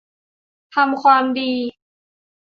[0.75, 1.51] ทำความดี